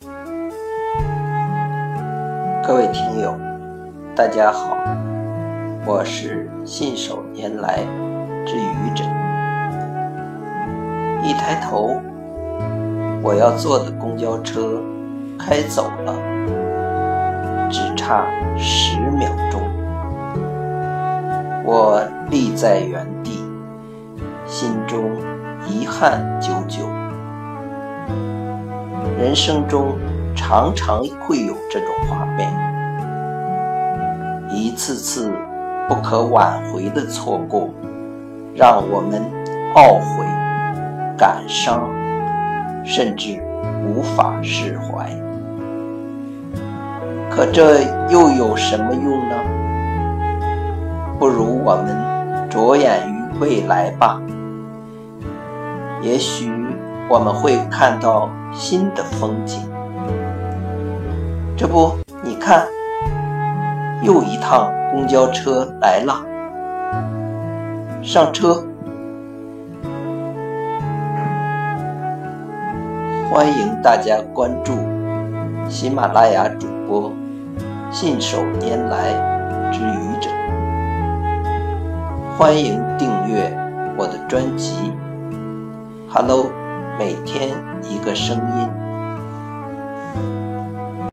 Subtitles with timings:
[0.00, 0.10] 各
[2.74, 3.34] 位听友，
[4.14, 4.76] 大家好，
[5.84, 7.78] 我是信手拈来
[8.46, 9.04] 之愚者。
[11.22, 12.00] 一抬头，
[13.22, 14.80] 我要坐的公交车
[15.38, 16.14] 开走了，
[17.68, 18.26] 只差
[18.56, 19.60] 十秒钟，
[21.64, 23.42] 我立在原地，
[24.46, 25.10] 心中
[25.66, 26.86] 遗憾久久。
[29.28, 29.94] 人生中
[30.34, 32.50] 常常会有这种画面，
[34.50, 35.30] 一次次
[35.86, 37.68] 不可挽回的错过，
[38.54, 39.20] 让我们
[39.74, 40.24] 懊悔、
[41.18, 41.86] 感伤，
[42.86, 43.38] 甚至
[43.86, 45.10] 无法释怀。
[47.30, 49.36] 可这又有什么用呢？
[51.18, 54.22] 不如我们着眼于未来吧，
[56.00, 56.50] 也许
[57.08, 58.28] 我们会看到。
[58.50, 59.60] 新的风景，
[61.54, 61.92] 这不，
[62.24, 62.66] 你看，
[64.02, 66.24] 又一趟公交车来了，
[68.02, 68.64] 上车。
[73.30, 74.72] 欢迎大家关注
[75.68, 77.12] 喜马拉雅主播
[77.90, 79.12] 信手拈来
[79.70, 80.30] 之愚者，
[82.38, 83.54] 欢迎订阅
[83.98, 84.90] 我的专辑。
[86.08, 86.46] Hello。
[86.98, 87.48] 每天
[87.84, 88.87] 一个声音。